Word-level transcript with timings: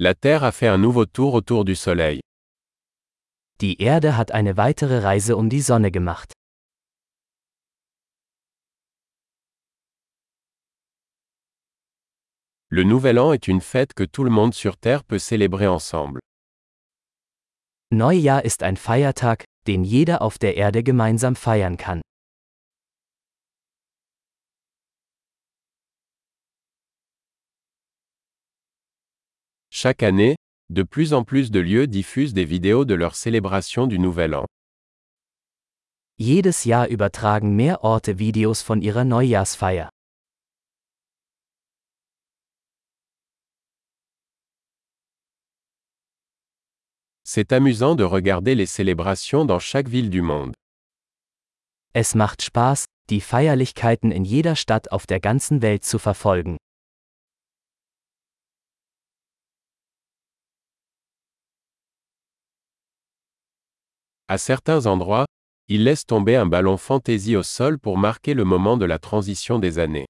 La 0.00 0.14
Terre 0.14 0.44
a 0.44 0.52
fait 0.52 0.68
un 0.68 0.78
nouveau 0.78 1.06
tour 1.06 1.34
autour 1.34 1.64
du 1.64 1.74
Soleil. 1.74 2.20
Die 3.60 3.82
Erde 3.82 4.16
hat 4.16 4.30
eine 4.30 4.56
weitere 4.56 5.00
Reise 5.00 5.34
um 5.36 5.50
die 5.50 5.60
Sonne 5.60 5.90
gemacht. 5.90 6.32
Le 12.70 12.84
Nouvel 12.84 13.18
An 13.18 13.32
est 13.32 13.48
une 13.48 13.60
fête 13.60 13.92
que 13.92 14.04
tout 14.04 14.22
le 14.22 14.30
monde 14.30 14.54
sur 14.54 14.76
Terre 14.76 15.02
peut 15.02 15.18
célébrer 15.18 15.66
ensemble. 15.66 16.20
Neujahr 17.90 18.44
ist 18.44 18.62
ein 18.62 18.76
Feiertag, 18.76 19.46
den 19.66 19.82
jeder 19.82 20.22
auf 20.22 20.38
der 20.38 20.56
Erde 20.56 20.84
gemeinsam 20.84 21.34
feiern 21.34 21.76
kann. 21.76 22.02
Chaque 29.80 30.02
année, 30.02 30.34
de 30.70 30.82
plus 30.82 31.14
en 31.14 31.22
plus 31.22 31.52
de 31.52 31.60
lieux 31.60 31.86
diffusent 31.86 32.34
des 32.34 32.44
vidéos 32.44 32.84
de 32.84 32.94
leur 32.94 33.14
célébration 33.14 33.86
du 33.86 34.00
Nouvel 34.00 34.34
An. 34.34 34.44
Jedes 36.18 36.64
Jahr 36.66 36.88
übertragen 36.88 37.54
mehr 37.54 37.84
Orte 37.84 38.08
Videos 38.08 38.60
von 38.66 38.80
ihrer 38.80 39.04
Neujahrsfeier. 39.04 39.86
C'est 47.22 47.52
amusant 47.52 47.94
de 47.94 48.02
regarder 48.02 48.56
les 48.56 48.66
célébrations 48.66 49.44
dans 49.44 49.60
chaque 49.60 49.86
ville 49.86 50.10
du 50.10 50.22
monde. 50.22 50.54
Es 51.94 52.16
macht 52.16 52.42
Spaß, 52.42 52.86
die 53.10 53.20
Feierlichkeiten 53.20 54.10
in 54.10 54.24
jeder 54.24 54.56
Stadt 54.56 54.90
auf 54.90 55.06
der 55.06 55.20
ganzen 55.20 55.62
Welt 55.62 55.84
zu 55.84 56.00
verfolgen. 56.00 56.56
À 64.30 64.36
certains 64.36 64.84
endroits, 64.84 65.24
ils 65.68 65.84
laissent 65.84 66.04
tomber 66.04 66.36
un 66.36 66.44
ballon 66.44 66.76
fantaisie 66.76 67.34
au 67.34 67.42
sol 67.42 67.78
pour 67.78 67.96
marquer 67.96 68.34
le 68.34 68.44
moment 68.44 68.76
de 68.76 68.84
la 68.84 68.98
transition 68.98 69.58
des 69.58 69.78
années. 69.78 70.04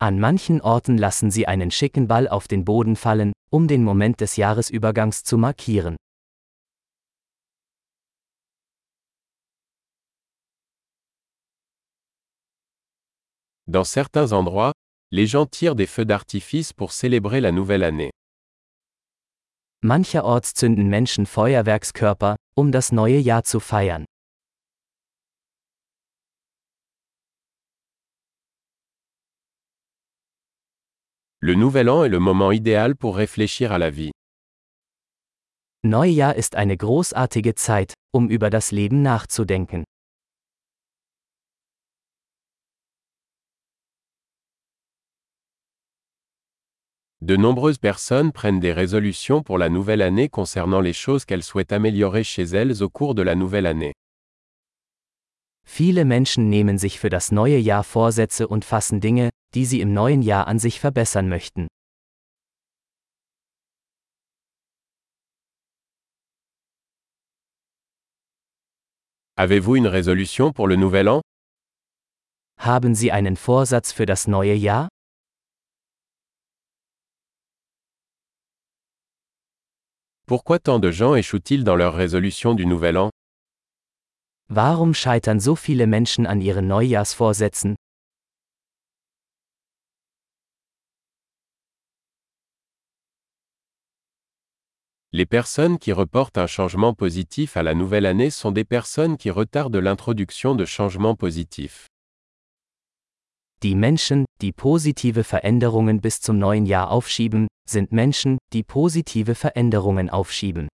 An 0.00 0.18
manchen 0.18 0.60
Orten 0.60 0.98
lassen 0.98 1.30
sie 1.30 1.46
einen 1.46 1.70
schicken 1.70 2.08
Ball 2.08 2.26
auf 2.26 2.48
den 2.48 2.64
Boden 2.64 2.96
fallen, 2.96 3.32
um 3.52 3.68
den 3.68 3.84
Moment 3.84 4.18
des 4.20 4.34
Jahresübergangs 4.34 5.22
zu 5.22 5.38
markieren. 5.38 5.94
Dans 13.68 13.84
certains 13.84 14.32
endroits, 14.32 14.72
les 15.12 15.28
gens 15.28 15.46
tirent 15.46 15.76
des 15.76 15.86
feux 15.86 16.04
d'artifice 16.04 16.72
pour 16.72 16.90
célébrer 16.90 17.40
la 17.40 17.52
nouvelle 17.52 17.84
année. 17.84 18.10
Mancherorts 19.82 20.52
zünden 20.52 20.88
Menschen 20.88 21.24
Feuerwerkskörper, 21.24 22.36
um 22.54 22.70
das 22.70 22.92
neue 22.92 23.16
Jahr 23.16 23.44
zu 23.44 23.60
feiern. 23.60 24.04
Le 31.42 31.56
Nouvel 31.56 31.88
An 31.88 32.04
est 32.04 32.10
le 32.10 32.18
moment 32.18 32.52
idéal 32.52 32.94
pour 32.94 33.16
réfléchir 33.16 33.72
à 33.72 33.78
la 33.78 33.88
vie. 33.88 34.10
Neujahr 35.82 36.36
ist 36.36 36.56
eine 36.56 36.76
großartige 36.76 37.54
Zeit, 37.54 37.94
um 38.12 38.28
über 38.28 38.50
das 38.50 38.72
Leben 38.72 39.00
nachzudenken. 39.00 39.84
De 47.22 47.36
nombreuses 47.36 47.76
personnes 47.76 48.32
prennent 48.32 48.60
des 48.60 48.72
résolutions 48.72 49.42
pour 49.42 49.58
la 49.58 49.68
nouvelle 49.68 50.00
année 50.00 50.30
concernant 50.30 50.80
les 50.80 50.94
choses 50.94 51.26
qu'elles 51.26 51.42
souhaitent 51.42 51.70
améliorer 51.72 52.24
chez 52.24 52.44
elles 52.44 52.82
au 52.82 52.88
cours 52.88 53.14
de 53.14 53.20
la 53.20 53.34
nouvelle 53.34 53.66
année. 53.66 53.92
Viele 55.66 56.06
Menschen 56.06 56.48
nehmen 56.48 56.78
sich 56.78 56.98
für 56.98 57.10
das 57.10 57.30
neue 57.30 57.58
Jahr 57.58 57.84
Vorsätze 57.84 58.48
und 58.48 58.64
fassen 58.64 59.00
Dinge, 59.00 59.28
die 59.54 59.66
sie 59.66 59.82
im 59.82 59.92
neuen 59.92 60.22
Jahr 60.22 60.48
an 60.48 60.58
sich 60.58 60.80
verbessern 60.80 61.28
möchten. 61.28 61.68
Avez-vous 69.36 69.76
une 69.76 69.86
résolution 69.86 70.52
pour 70.54 70.68
le 70.68 70.76
nouvel 70.76 71.08
an? 71.08 71.20
Haben 72.58 72.94
Sie 72.94 73.12
einen 73.12 73.36
Vorsatz 73.36 73.92
für 73.92 74.06
das 74.06 74.26
neue 74.26 74.54
Jahr? 74.54 74.88
Pourquoi 80.30 80.60
tant 80.60 80.78
de 80.78 80.92
gens 80.92 81.16
échouent-ils 81.16 81.64
dans 81.64 81.74
leur 81.74 81.92
résolution 81.92 82.54
du 82.54 82.64
nouvel 82.64 82.96
an? 82.98 83.10
Warum 84.48 84.94
scheitern 84.94 85.40
so 85.40 85.56
viele 85.56 85.88
Menschen 85.88 86.24
an 86.24 86.38
ihren 86.38 86.68
Neujahrsvorsätzen? 86.68 87.74
Les 95.10 95.26
personnes 95.26 95.80
qui 95.80 95.90
reportent 95.90 96.38
un 96.38 96.46
changement 96.46 96.94
positif 96.94 97.56
à 97.56 97.64
la 97.64 97.74
nouvelle 97.74 98.06
année 98.06 98.30
sont 98.30 98.52
des 98.52 98.64
personnes 98.64 99.16
qui 99.16 99.30
retardent 99.30 99.74
l'introduction 99.74 100.54
de 100.54 100.64
changements 100.64 101.16
positifs. 101.16 101.88
Die 103.62 103.74
Menschen, 103.74 104.24
die 104.40 104.52
positive 104.52 105.22
Veränderungen 105.22 106.00
bis 106.00 106.22
zum 106.22 106.38
neuen 106.38 106.64
Jahr 106.64 106.90
aufschieben, 106.90 107.46
sind 107.68 107.92
Menschen, 107.92 108.38
die 108.54 108.62
positive 108.62 109.34
Veränderungen 109.34 110.08
aufschieben. 110.08 110.68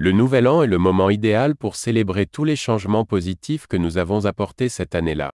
Le 0.00 0.12
Nouvel 0.12 0.46
An 0.46 0.62
est 0.62 0.68
le 0.68 0.78
moment 0.78 1.10
idéal 1.10 1.56
pour 1.56 1.74
célébrer 1.74 2.26
tous 2.26 2.44
les 2.44 2.54
changements 2.54 3.04
positifs 3.04 3.66
que 3.66 3.76
nous 3.76 3.98
avons 3.98 4.24
apportés 4.24 4.68
cette 4.68 4.94
année-là. 4.94 5.30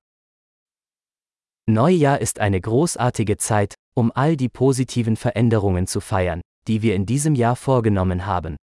Neujahr 1.66 2.22
ist 2.22 2.40
eine 2.40 2.62
großartige 2.62 3.36
Zeit, 3.36 3.74
um 3.94 4.10
all 4.14 4.38
die 4.38 4.48
positiven 4.48 5.16
Veränderungen 5.16 5.86
zu 5.86 6.00
feiern, 6.00 6.40
die 6.66 6.80
wir 6.80 6.94
in 6.94 7.04
diesem 7.04 7.34
Jahr 7.34 7.56
vorgenommen 7.56 8.24
haben. 8.24 8.56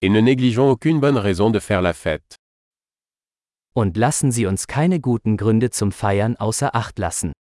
Et 0.00 0.10
ne 0.10 0.20
négligeons 0.20 0.70
aucune 0.70 1.00
bonne 1.00 1.16
raison 1.16 1.50
de 1.50 1.58
faire 1.58 1.82
la 1.82 1.92
fête. 1.92 2.36
Und 3.74 3.96
lassen 3.96 4.30
Sie 4.30 4.46
uns 4.46 4.66
keine 4.66 5.00
guten 5.00 5.36
Gründe 5.36 5.70
zum 5.70 5.90
Feiern 5.90 6.36
außer 6.36 6.74
Acht 6.74 6.98
lassen. 6.98 7.32